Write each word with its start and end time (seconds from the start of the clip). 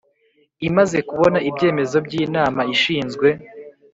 Imaze 0.67 0.97
kubona 1.09 1.37
ibyemezo 1.49 1.97
by 2.05 2.13
inama 2.23 2.61
ishinzwe 2.73 3.27